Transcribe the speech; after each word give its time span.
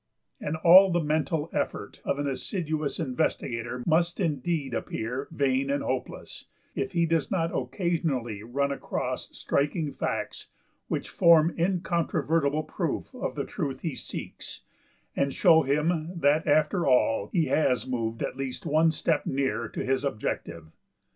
And 0.39 0.55
all 0.55 0.89
the 0.91 0.99
mental 0.99 1.47
effort 1.53 2.01
of 2.03 2.17
an 2.17 2.25
assiduous 2.27 2.99
investigator 2.99 3.83
must 3.85 4.19
indeed 4.19 4.73
appear 4.73 5.27
vain 5.29 5.69
and 5.69 5.83
hopeless, 5.83 6.45
if 6.73 6.93
he 6.93 7.05
does 7.05 7.29
not 7.29 7.55
occasionally 7.55 8.41
run 8.41 8.71
across 8.71 9.29
striking 9.37 9.91
facts 9.93 10.47
which 10.87 11.07
form 11.07 11.53
incontrovertible 11.55 12.63
proof 12.63 13.13
of 13.13 13.35
the 13.35 13.45
truth 13.45 13.81
he 13.81 13.93
seeks, 13.93 14.61
and 15.15 15.35
show 15.35 15.61
him 15.61 16.11
that 16.19 16.47
after 16.47 16.87
all 16.87 17.27
he 17.31 17.45
has 17.45 17.85
moved 17.85 18.23
at 18.23 18.35
least 18.35 18.65
one 18.65 18.89
step 18.89 19.27
nearer 19.27 19.69
to 19.69 19.85
his 19.85 20.03
objective. 20.03 20.71